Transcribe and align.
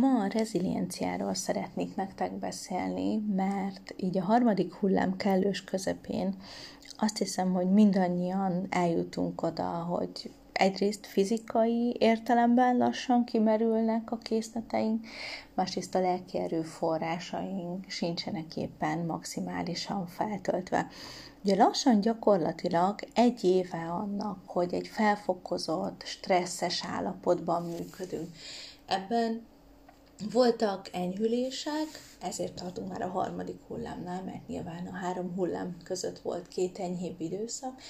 Ma 0.00 0.20
a 0.20 0.26
rezilienciáról 0.26 1.34
szeretnék 1.34 1.96
nektek 1.96 2.32
beszélni, 2.32 3.16
mert 3.16 3.94
így 3.96 4.18
a 4.18 4.22
harmadik 4.24 4.74
hullám 4.74 5.16
kellős 5.16 5.64
közepén 5.64 6.34
azt 6.98 7.18
hiszem, 7.18 7.52
hogy 7.52 7.70
mindannyian 7.70 8.66
eljutunk 8.70 9.42
oda, 9.42 9.64
hogy 9.64 10.30
egyrészt 10.52 11.06
fizikai 11.06 11.96
értelemben 11.98 12.76
lassan 12.76 13.24
kimerülnek 13.24 14.10
a 14.10 14.18
készleteink, 14.18 15.06
másrészt 15.54 15.94
a 15.94 16.00
lelki 16.00 16.38
erőforrásaink 16.38 17.84
sincsenek 17.88 18.56
éppen 18.56 18.98
maximálisan 18.98 20.06
feltöltve. 20.06 20.86
Ugye 21.44 21.56
lassan 21.56 22.00
gyakorlatilag 22.00 22.98
egy 23.14 23.44
éve 23.44 23.86
annak, 23.90 24.38
hogy 24.46 24.74
egy 24.74 24.86
felfokozott, 24.86 26.02
stresszes 26.04 26.84
állapotban 26.84 27.62
működünk. 27.62 28.28
Ebben 28.86 29.52
voltak 30.32 30.88
enyhülések, 30.92 31.88
ezért 32.20 32.54
tartunk 32.54 32.88
már 32.88 33.02
a 33.02 33.08
harmadik 33.08 33.60
hullámnál, 33.66 34.22
mert 34.22 34.46
nyilván 34.46 34.86
a 34.86 34.96
három 34.96 35.34
hullám 35.34 35.76
között 35.84 36.18
volt 36.18 36.48
két 36.48 36.78
enyhébb 36.78 37.20
időszak, 37.20 37.80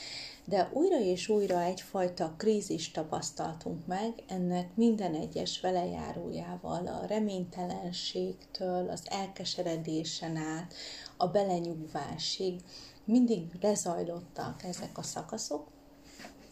de 0.44 0.70
újra 0.72 1.00
és 1.00 1.28
újra 1.28 1.62
egyfajta 1.62 2.34
krízis 2.36 2.90
tapasztaltunk 2.90 3.86
meg, 3.86 4.12
ennek 4.28 4.76
minden 4.76 5.14
egyes 5.14 5.60
velejárójával, 5.60 6.86
a 6.86 7.06
reménytelenségtől, 7.06 8.88
az 8.88 9.02
elkeseredésen 9.04 10.36
át, 10.36 10.74
a 11.16 11.26
belenyugvásig. 11.26 12.60
Mindig 13.04 13.42
lezajlottak 13.60 14.62
ezek 14.62 14.98
a 14.98 15.02
szakaszok, 15.02 15.73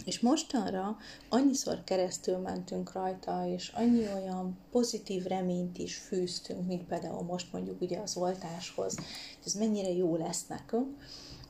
és 0.05 0.21
mostanra 0.21 0.97
annyiszor 1.29 1.85
keresztül 1.85 2.37
mentünk 2.37 2.93
rajta, 2.93 3.47
és 3.47 3.69
annyi 3.69 4.07
olyan 4.15 4.59
pozitív 4.71 5.25
reményt 5.25 5.79
is 5.79 5.97
fűztünk, 5.97 6.67
mint 6.67 6.85
például 6.85 7.23
most 7.23 7.53
mondjuk 7.53 7.81
ugye 7.81 7.99
az 7.99 8.17
oltáshoz, 8.17 8.95
hogy 8.97 9.45
ez 9.45 9.55
mennyire 9.55 9.91
jó 9.91 10.17
lesz 10.17 10.47
nekünk, 10.47 10.97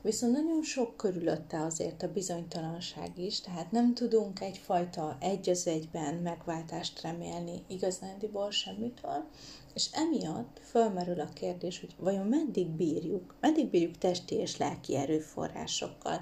Viszont 0.03 0.33
nagyon 0.33 0.63
sok 0.63 0.97
körülötte 0.97 1.61
azért 1.61 2.03
a 2.03 2.11
bizonytalanság 2.11 3.17
is, 3.17 3.41
tehát 3.41 3.71
nem 3.71 3.93
tudunk 3.93 4.41
egyfajta 4.41 5.17
egy 5.19 5.49
az 5.49 5.67
egyben 5.67 6.13
megváltást 6.13 7.01
remélni 7.01 7.63
igazándiból 7.67 8.51
semmitől, 8.51 9.27
és 9.73 9.89
emiatt 9.91 10.59
fölmerül 10.63 11.19
a 11.19 11.29
kérdés, 11.33 11.79
hogy 11.79 11.95
vajon 11.99 12.27
meddig 12.27 12.67
bírjuk, 12.67 13.35
meddig 13.39 13.69
bírjuk 13.69 13.97
testi 13.97 14.35
és 14.35 14.57
lelki 14.57 14.95
erőforrásokkal, 14.95 16.21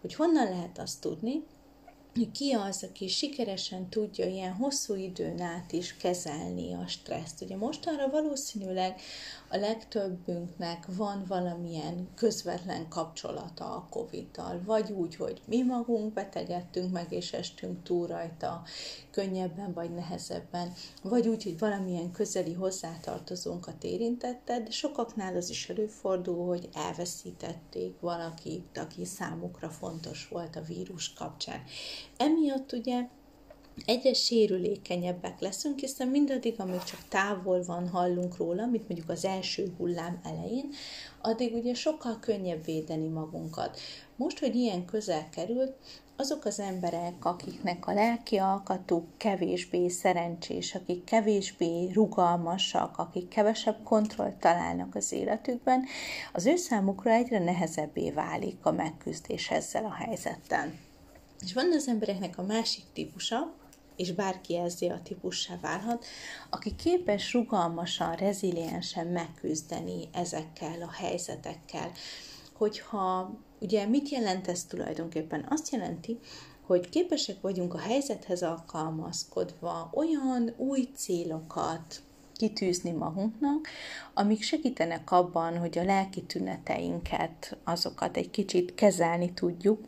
hogy 0.00 0.14
honnan 0.14 0.48
lehet 0.48 0.78
azt 0.78 1.00
tudni, 1.00 1.44
ki 2.26 2.52
az, 2.52 2.86
aki 2.90 3.08
sikeresen 3.08 3.88
tudja 3.88 4.26
ilyen 4.26 4.52
hosszú 4.52 4.94
időn 4.94 5.40
át 5.40 5.72
is 5.72 5.96
kezelni 5.96 6.74
a 6.74 6.86
stresszt. 6.86 7.42
Ugye 7.42 7.56
mostanra 7.56 8.10
valószínűleg 8.10 9.00
a 9.50 9.56
legtöbbünknek 9.56 10.86
van 10.96 11.24
valamilyen 11.28 12.08
közvetlen 12.14 12.88
kapcsolata 12.88 13.64
a 13.64 13.86
Covid-tal, 13.90 14.62
vagy 14.64 14.90
úgy, 14.90 15.16
hogy 15.16 15.42
mi 15.46 15.62
magunk 15.62 16.12
betegedtünk 16.12 16.92
meg, 16.92 17.12
és 17.12 17.32
estünk 17.32 17.82
túl 17.82 18.06
rajta 18.06 18.62
könnyebben 19.10 19.72
vagy 19.72 19.94
nehezebben, 19.94 20.72
vagy 21.02 21.28
úgy, 21.28 21.42
hogy 21.42 21.58
valamilyen 21.58 22.10
közeli 22.10 22.52
hozzátartozónkat 22.52 23.84
érintette, 23.84 24.60
de 24.60 24.70
sokaknál 24.70 25.36
az 25.36 25.50
is 25.50 25.68
előfordul, 25.68 26.46
hogy 26.46 26.68
elveszítették 26.72 28.00
valakit, 28.00 28.78
aki 28.78 29.04
számukra 29.04 29.68
fontos 29.68 30.28
volt 30.28 30.56
a 30.56 30.62
vírus 30.62 31.12
kapcsán. 31.12 31.62
Emiatt 32.16 32.72
ugye 32.72 33.06
egyre 33.86 34.12
sérülékenyebbek 34.12 35.40
leszünk, 35.40 35.78
hiszen 35.78 36.08
mindaddig, 36.08 36.60
amíg 36.60 36.82
csak 36.82 37.00
távol 37.08 37.62
van, 37.64 37.88
hallunk 37.88 38.36
róla, 38.36 38.66
mint 38.66 38.88
mondjuk 38.88 39.10
az 39.10 39.24
első 39.24 39.74
hullám 39.76 40.20
elején, 40.24 40.68
addig 41.22 41.54
ugye 41.54 41.74
sokkal 41.74 42.18
könnyebb 42.20 42.64
védeni 42.64 43.08
magunkat. 43.08 43.78
Most, 44.16 44.38
hogy 44.38 44.54
ilyen 44.54 44.84
közel 44.84 45.28
került, 45.28 45.72
azok 46.16 46.44
az 46.44 46.60
emberek, 46.60 47.24
akiknek 47.24 47.86
a 47.86 47.92
lelki 47.92 48.36
alkatuk 48.36 49.04
kevésbé 49.16 49.88
szerencsés, 49.88 50.74
akik 50.74 51.04
kevésbé 51.04 51.90
rugalmasak, 51.92 52.98
akik 52.98 53.28
kevesebb 53.28 53.82
kontrollt 53.82 54.34
találnak 54.34 54.94
az 54.94 55.12
életükben, 55.12 55.84
az 56.32 56.46
ő 56.46 56.56
számukra 56.56 57.10
egyre 57.10 57.38
nehezebbé 57.38 58.10
válik 58.10 58.58
a 58.62 58.72
megküzdés 58.72 59.50
ezzel 59.50 59.84
a 59.84 59.94
helyzettel. 59.94 60.72
És 61.40 61.52
van 61.52 61.72
az 61.72 61.88
embereknek 61.88 62.38
a 62.38 62.42
másik 62.42 62.84
típusa, 62.92 63.54
és 63.96 64.12
bárki 64.12 64.56
ezzel 64.56 64.90
a 64.92 65.02
típussá 65.02 65.58
válhat, 65.60 66.04
aki 66.50 66.74
képes 66.76 67.32
rugalmasan, 67.32 68.14
reziliensen 68.14 69.06
megküzdeni 69.06 70.08
ezekkel 70.12 70.82
a 70.82 70.90
helyzetekkel. 70.90 71.92
Hogyha, 72.52 73.34
ugye 73.60 73.86
mit 73.86 74.08
jelent 74.08 74.48
ez 74.48 74.64
tulajdonképpen? 74.64 75.46
Azt 75.48 75.72
jelenti, 75.72 76.18
hogy 76.66 76.88
képesek 76.88 77.40
vagyunk 77.40 77.74
a 77.74 77.78
helyzethez 77.78 78.42
alkalmazkodva 78.42 79.90
olyan 79.94 80.54
új 80.56 80.88
célokat 80.94 82.02
kitűzni 82.34 82.90
magunknak, 82.90 83.68
amik 84.14 84.42
segítenek 84.42 85.10
abban, 85.10 85.58
hogy 85.58 85.78
a 85.78 85.84
lelki 85.84 86.22
tüneteinket, 86.22 87.56
azokat 87.64 88.16
egy 88.16 88.30
kicsit 88.30 88.74
kezelni 88.74 89.32
tudjuk, 89.32 89.80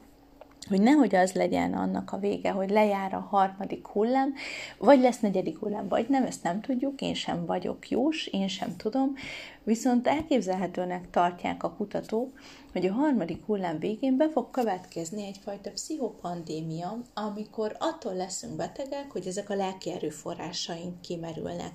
hogy 0.68 0.80
nehogy 0.80 1.14
az 1.14 1.32
legyen 1.32 1.74
annak 1.74 2.12
a 2.12 2.18
vége, 2.18 2.50
hogy 2.50 2.70
lejár 2.70 3.14
a 3.14 3.26
harmadik 3.30 3.86
hullám, 3.86 4.34
vagy 4.78 5.00
lesz 5.00 5.20
negyedik 5.20 5.58
hullám, 5.58 5.88
vagy 5.88 6.08
nem, 6.08 6.24
ezt 6.24 6.42
nem 6.42 6.60
tudjuk, 6.60 7.00
én 7.00 7.14
sem 7.14 7.46
vagyok 7.46 7.88
jós, 7.88 8.26
én 8.26 8.48
sem 8.48 8.76
tudom, 8.76 9.14
viszont 9.62 10.06
elképzelhetőnek 10.06 11.10
tartják 11.10 11.62
a 11.62 11.74
kutatók, 11.74 12.40
hogy 12.72 12.86
a 12.86 12.92
harmadik 12.92 13.44
hullám 13.44 13.78
végén 13.78 14.16
be 14.16 14.30
fog 14.30 14.50
következni 14.50 15.26
egyfajta 15.26 15.70
pszichopandémia, 15.70 16.98
amikor 17.14 17.76
attól 17.78 18.14
leszünk 18.14 18.56
betegek, 18.56 19.10
hogy 19.10 19.26
ezek 19.26 19.50
a 19.50 19.54
lelki 19.54 19.90
erőforrásaink 19.92 21.00
kimerülnek. 21.00 21.72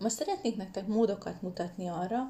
Most 0.00 0.14
szeretnék 0.14 0.56
nektek 0.56 0.86
módokat 0.86 1.42
mutatni 1.42 1.88
arra, 1.88 2.28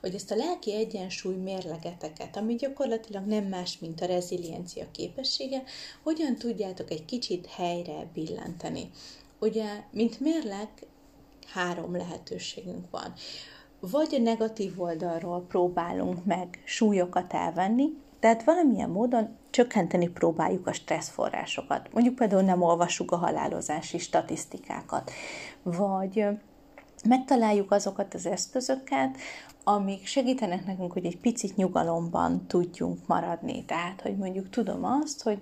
hogy 0.00 0.14
ezt 0.14 0.30
a 0.30 0.36
lelki 0.36 0.74
egyensúly 0.74 1.34
mérlegeteket, 1.34 2.36
ami 2.36 2.54
gyakorlatilag 2.54 3.24
nem 3.24 3.44
más, 3.44 3.78
mint 3.78 4.00
a 4.00 4.06
reziliencia 4.06 4.90
képessége, 4.90 5.62
hogyan 6.02 6.36
tudjátok 6.36 6.90
egy 6.90 7.04
kicsit 7.04 7.46
helyre 7.46 8.06
billenteni. 8.14 8.90
Ugye, 9.40 9.64
mint 9.90 10.20
mérleg, 10.20 10.68
három 11.46 11.96
lehetőségünk 11.96 12.90
van. 12.90 13.12
Vagy 13.80 14.14
a 14.14 14.18
negatív 14.18 14.80
oldalról 14.80 15.44
próbálunk 15.48 16.24
meg 16.24 16.62
súlyokat 16.64 17.32
elvenni, 17.32 17.88
tehát 18.20 18.44
valamilyen 18.44 18.90
módon 18.90 19.36
csökkenteni 19.50 20.08
próbáljuk 20.08 20.66
a 20.66 20.72
stresszforrásokat. 20.72 21.92
Mondjuk 21.92 22.14
például 22.14 22.42
nem 22.42 22.62
olvassuk 22.62 23.10
a 23.10 23.16
halálozási 23.16 23.98
statisztikákat, 23.98 25.10
vagy 25.62 26.26
megtaláljuk 27.02 27.70
azokat 27.70 28.14
az 28.14 28.26
eszközöket, 28.26 29.16
amik 29.64 30.06
segítenek 30.06 30.66
nekünk, 30.66 30.92
hogy 30.92 31.06
egy 31.06 31.18
picit 31.18 31.56
nyugalomban 31.56 32.46
tudjunk 32.46 32.98
maradni. 33.06 33.64
Tehát, 33.64 34.00
hogy 34.00 34.16
mondjuk 34.16 34.50
tudom 34.50 34.84
azt, 34.84 35.22
hogy 35.22 35.38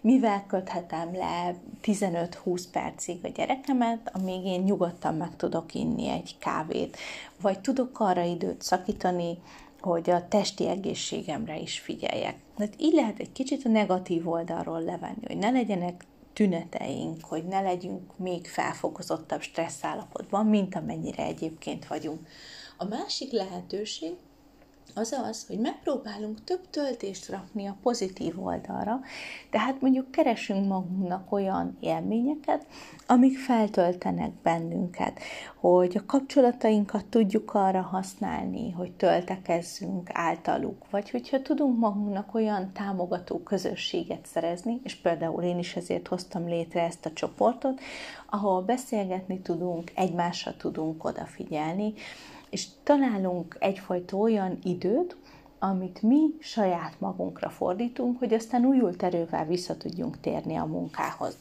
mivel 0.00 0.44
köthetem 0.46 1.14
le 1.14 1.54
15-20 1.82 2.62
percig 2.72 3.18
a 3.22 3.28
gyerekemet, 3.28 4.10
amíg 4.12 4.44
én 4.44 4.60
nyugodtan 4.60 5.14
meg 5.14 5.36
tudok 5.36 5.74
inni 5.74 6.08
egy 6.08 6.36
kávét, 6.38 6.96
vagy 7.40 7.60
tudok 7.60 8.00
arra 8.00 8.22
időt 8.22 8.62
szakítani, 8.62 9.38
hogy 9.80 10.10
a 10.10 10.28
testi 10.28 10.68
egészségemre 10.68 11.58
is 11.58 11.78
figyeljek. 11.78 12.36
Tehát 12.56 12.74
így 12.78 12.94
lehet 12.94 13.18
egy 13.18 13.32
kicsit 13.32 13.64
a 13.64 13.68
negatív 13.68 14.28
oldalról 14.28 14.82
levenni, 14.82 15.26
hogy 15.26 15.36
ne 15.36 15.50
legyenek 15.50 16.04
tüneteink, 16.34 17.24
hogy 17.24 17.44
ne 17.44 17.60
legyünk 17.60 18.18
még 18.18 18.46
felfokozottabb 18.46 19.40
stressz 19.40 19.84
állapotban, 19.84 20.46
mint 20.46 20.74
amennyire 20.74 21.24
egyébként 21.24 21.86
vagyunk. 21.86 22.28
A 22.76 22.84
másik 22.84 23.32
lehetőség 23.32 24.12
az 24.94 25.12
az, 25.28 25.46
hogy 25.46 25.58
megpróbálunk 25.58 26.44
több 26.44 26.70
töltést 26.70 27.28
rakni 27.28 27.66
a 27.66 27.76
pozitív 27.82 28.44
oldalra, 28.44 29.00
tehát 29.50 29.80
mondjuk 29.80 30.10
keresünk 30.10 30.68
magunknak 30.68 31.32
olyan 31.32 31.76
élményeket, 31.80 32.66
amik 33.06 33.38
feltöltenek 33.38 34.32
bennünket, 34.42 35.20
hogy 35.56 35.96
a 35.96 36.06
kapcsolatainkat 36.06 37.04
tudjuk 37.04 37.54
arra 37.54 37.80
használni, 37.80 38.70
hogy 38.70 38.92
töltekezzünk 38.92 40.10
általuk, 40.12 40.90
vagy 40.90 41.10
hogyha 41.10 41.42
tudunk 41.42 41.78
magunknak 41.78 42.34
olyan 42.34 42.72
támogató 42.72 43.38
közösséget 43.38 44.26
szerezni, 44.26 44.80
és 44.82 44.94
például 44.94 45.42
én 45.42 45.58
is 45.58 45.76
ezért 45.76 46.08
hoztam 46.08 46.46
létre 46.46 46.82
ezt 46.82 47.06
a 47.06 47.12
csoportot, 47.12 47.80
ahol 48.30 48.62
beszélgetni 48.62 49.40
tudunk, 49.40 49.92
egymásra 49.94 50.56
tudunk 50.56 51.04
odafigyelni, 51.04 51.94
és 52.54 52.66
találunk 52.82 53.56
egyfajta 53.58 54.16
olyan 54.16 54.58
időt, 54.62 55.16
amit 55.58 56.02
mi 56.02 56.20
saját 56.38 57.00
magunkra 57.00 57.50
fordítunk, 57.50 58.18
hogy 58.18 58.34
aztán 58.34 58.64
újult 58.64 59.02
erővel 59.02 59.44
vissza 59.46 59.76
tudjunk 59.76 60.20
térni 60.20 60.56
a 60.56 60.64
munkához. 60.64 61.36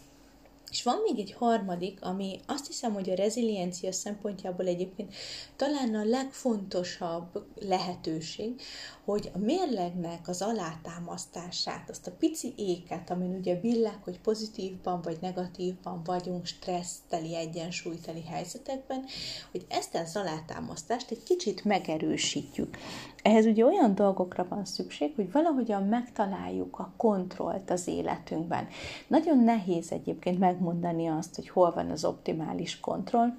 És 0.74 0.84
van 0.84 0.98
még 1.04 1.20
egy 1.20 1.34
harmadik, 1.34 2.02
ami 2.02 2.40
azt 2.48 2.68
hiszem, 2.68 2.94
hogy 2.94 3.10
a 3.10 3.16
reziliencia 3.16 3.92
szempontjából 3.92 4.66
egyébként 4.66 5.14
talán 5.56 5.96
a 5.96 6.04
legfontosabb 6.04 7.46
lehetőség, 7.68 8.62
hogy 9.06 9.31
a 9.34 9.38
mérlegnek 9.38 10.28
az 10.28 10.42
alátámasztását, 10.42 11.90
azt 11.90 12.08
a 12.08 12.12
pici 12.20 12.54
éket, 12.58 13.10
amin 13.10 13.36
ugye 13.36 13.60
billeg, 13.60 13.98
hogy 14.04 14.20
pozitívban 14.20 15.02
vagy 15.02 15.18
negatívban 15.22 16.02
vagyunk, 16.04 16.46
stresszteli, 16.46 17.36
egyensúlyteli 17.36 18.24
helyzetekben, 18.24 19.06
hogy 19.52 19.66
ezt 19.70 19.96
az 19.96 20.16
alátámasztást 20.16 21.12
egy 21.12 21.24
kicsit 21.24 21.64
megerősítjük. 21.64 22.78
Ehhez 23.22 23.46
ugye 23.46 23.66
olyan 23.66 23.96
dolgokra 23.96 24.46
van 24.50 24.66
szükség, 24.66 25.16
hogy 25.16 25.31
valahogyan 25.31 25.84
megtaláljuk 25.84 26.80
a 26.80 26.94
kontrollt 26.98 27.70
az 27.70 27.88
életünkben. 27.88 28.68
Nagyon 29.08 29.44
nehéz 29.44 29.92
egyébként 29.92 30.40
megmondani 30.63 31.07
azt, 31.07 31.36
hogy 31.36 31.50
hol 31.50 31.71
van 31.71 31.89
az 31.89 32.06
optimális 32.06 32.80
kontroll, 32.80 33.33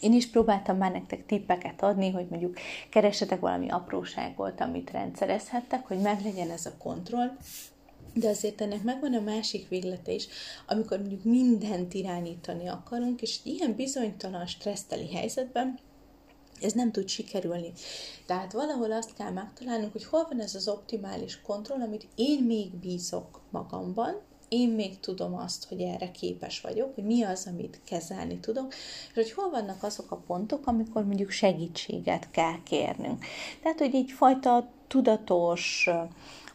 én 0.00 0.12
is 0.12 0.30
próbáltam 0.30 0.76
már 0.76 0.92
nektek 0.92 1.26
tippeket 1.26 1.82
adni, 1.82 2.10
hogy 2.10 2.26
mondjuk 2.28 2.56
keresetek 2.90 3.40
valami 3.40 3.68
apróságot, 3.70 4.60
amit 4.60 4.90
rendszerezhettek, 4.90 5.86
hogy 5.86 5.98
meglegyen 5.98 6.50
ez 6.50 6.66
a 6.66 6.76
kontroll, 6.78 7.36
de 8.14 8.28
azért 8.28 8.60
ennek 8.60 8.82
megvan 8.82 9.14
a 9.14 9.20
másik 9.20 9.68
véglete 9.68 10.12
is, 10.12 10.26
amikor 10.66 10.98
mondjuk 10.98 11.24
mindent 11.24 11.94
irányítani 11.94 12.68
akarunk, 12.68 13.22
és 13.22 13.38
ilyen 13.42 13.74
bizonytalan, 13.74 14.46
stresszteli 14.46 15.14
helyzetben 15.14 15.78
ez 16.62 16.72
nem 16.72 16.92
tud 16.92 17.08
sikerülni. 17.08 17.72
Tehát 18.26 18.52
valahol 18.52 18.92
azt 18.92 19.14
kell 19.14 19.30
megtalálnunk, 19.30 19.92
hogy 19.92 20.04
hol 20.04 20.26
van 20.28 20.40
ez 20.40 20.54
az 20.54 20.68
optimális 20.68 21.40
kontroll, 21.40 21.80
amit 21.80 22.08
én 22.14 22.42
még 22.42 22.74
bízok 22.74 23.40
magamban, 23.50 24.20
én 24.48 24.68
még 24.68 25.00
tudom 25.00 25.34
azt, 25.34 25.68
hogy 25.68 25.80
erre 25.80 26.10
képes 26.10 26.60
vagyok, 26.60 26.94
hogy 26.94 27.04
mi 27.04 27.22
az, 27.22 27.46
amit 27.52 27.80
kezelni 27.84 28.38
tudok, 28.38 28.74
és 29.08 29.14
hogy 29.14 29.32
hol 29.32 29.50
vannak 29.50 29.82
azok 29.82 30.10
a 30.10 30.22
pontok, 30.26 30.66
amikor 30.66 31.04
mondjuk 31.04 31.30
segítséget 31.30 32.30
kell 32.30 32.62
kérnünk. 32.62 33.24
Tehát, 33.62 33.78
hogy 33.78 33.94
egyfajta 33.94 34.68
tudatos 34.86 35.88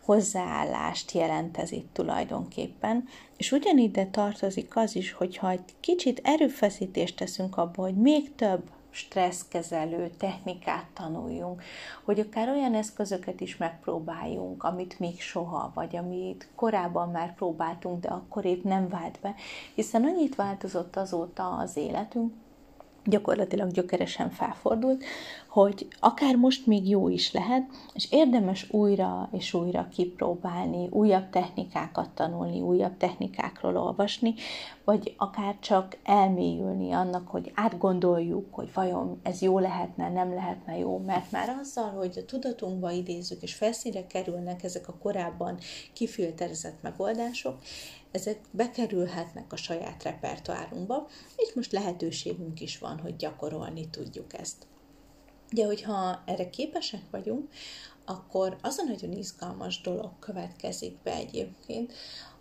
hozzáállást 0.01 1.11
jelent 1.11 1.57
ez 1.57 1.71
itt 1.71 1.93
tulajdonképpen, 1.93 3.07
és 3.37 3.51
ugyanide 3.51 4.05
tartozik 4.05 4.75
az 4.75 4.95
is, 4.95 5.11
hogyha 5.11 5.49
egy 5.49 5.73
kicsit 5.79 6.21
erőfeszítést 6.23 7.15
teszünk 7.15 7.57
abba, 7.57 7.81
hogy 7.81 7.95
még 7.95 8.35
több 8.35 8.69
stresszkezelő 8.93 10.09
technikát 10.17 10.85
tanuljunk, 10.93 11.63
hogy 12.03 12.19
akár 12.19 12.49
olyan 12.49 12.75
eszközöket 12.75 13.41
is 13.41 13.57
megpróbáljunk, 13.57 14.63
amit 14.63 14.99
még 14.99 15.21
soha, 15.21 15.71
vagy 15.73 15.95
amit 15.95 16.47
korábban 16.55 17.09
már 17.09 17.35
próbáltunk, 17.35 18.01
de 18.01 18.09
akkor 18.09 18.45
épp 18.45 18.63
nem 18.63 18.87
vált 18.87 19.19
be, 19.21 19.35
hiszen 19.73 20.03
annyit 20.03 20.35
változott 20.35 20.95
azóta 20.95 21.49
az 21.49 21.77
életünk, 21.77 22.33
gyakorlatilag 23.05 23.71
gyökeresen 23.71 24.29
felfordult, 24.29 25.03
hogy 25.47 25.87
akár 25.99 26.35
most 26.35 26.65
még 26.65 26.89
jó 26.89 27.09
is 27.09 27.31
lehet, 27.31 27.63
és 27.93 28.11
érdemes 28.11 28.71
újra 28.71 29.29
és 29.31 29.53
újra 29.53 29.87
kipróbálni, 29.91 30.87
újabb 30.91 31.29
technikákat 31.29 32.09
tanulni, 32.09 32.61
újabb 32.61 32.97
technikákról 32.97 33.77
olvasni, 33.77 34.33
vagy 34.83 35.15
akár 35.17 35.57
csak 35.59 35.97
elmélyülni 36.03 36.91
annak, 36.91 37.27
hogy 37.27 37.51
átgondoljuk, 37.55 38.53
hogy 38.53 38.69
vajon 38.73 39.19
ez 39.23 39.41
jó 39.41 39.59
lehetne, 39.59 40.09
nem 40.09 40.33
lehetne 40.33 40.77
jó, 40.77 40.97
mert 40.97 41.31
már 41.31 41.49
azzal, 41.61 41.89
hogy 41.89 42.17
a 42.17 42.25
tudatunkba 42.25 42.91
idézzük, 42.91 43.41
és 43.41 43.53
felszínre 43.53 44.07
kerülnek 44.07 44.63
ezek 44.63 44.87
a 44.87 44.97
korábban 45.01 45.57
kifilterezett 45.93 46.81
megoldások, 46.81 47.57
ezek 48.13 48.39
bekerülhetnek 48.51 49.53
a 49.53 49.55
saját 49.55 50.03
repertoárunkba, 50.03 51.07
és 51.35 51.53
most 51.53 51.71
lehetőségünk 51.71 52.61
is 52.61 52.77
van, 52.77 52.99
hogy 52.99 53.15
gyakorolni 53.15 53.89
tudjuk 53.89 54.33
ezt. 54.33 54.67
De 55.51 55.65
hogyha 55.65 56.23
erre 56.25 56.49
képesek 56.49 57.01
vagyunk, 57.11 57.49
akkor 58.05 58.57
az 58.61 58.77
a 58.77 58.83
nagyon 58.83 59.11
izgalmas 59.11 59.81
dolog 59.81 60.11
következik 60.19 60.97
be 61.03 61.13
egyébként, 61.13 61.93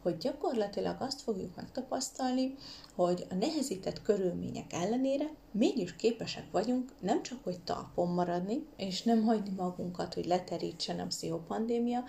hogy 0.03 0.17
gyakorlatilag 0.17 0.97
azt 0.99 1.21
fogjuk 1.21 1.57
megtapasztalni, 1.57 2.55
hogy 2.95 3.27
a 3.31 3.35
nehezített 3.35 4.03
körülmények 4.03 4.73
ellenére 4.73 5.31
mégis 5.53 5.97
képesek 5.97 6.51
vagyunk 6.51 6.93
nem 7.01 7.23
csak, 7.23 7.45
hogy 7.45 7.61
talpon 7.61 8.09
maradni, 8.09 8.67
és 8.77 9.03
nem 9.03 9.23
hagyni 9.25 9.51
magunkat, 9.57 10.15
hogy 10.15 10.25
leterítsen 10.25 11.01
a 11.01 11.07
pszichopandémia, 11.07 12.05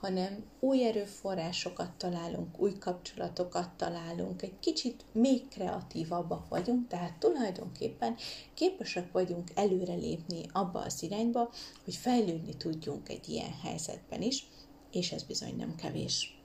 hanem 0.00 0.44
új 0.60 0.86
erőforrásokat 0.86 1.90
találunk, 1.90 2.60
új 2.60 2.78
kapcsolatokat 2.78 3.70
találunk, 3.76 4.42
egy 4.42 4.58
kicsit 4.60 5.04
még 5.12 5.48
kreatívabbak 5.48 6.48
vagyunk, 6.48 6.88
tehát 6.88 7.18
tulajdonképpen 7.18 8.16
képesek 8.54 9.12
vagyunk 9.12 9.50
előrelépni 9.54 10.40
abba 10.52 10.80
az 10.80 11.02
irányba, 11.02 11.50
hogy 11.84 11.94
fejlődni 11.94 12.56
tudjunk 12.56 12.93
egy 13.08 13.28
ilyen 13.28 13.52
helyzetben 13.62 14.22
is, 14.22 14.46
és 14.90 15.12
ez 15.12 15.22
bizony 15.22 15.56
nem 15.56 15.74
kevés. 15.76 16.38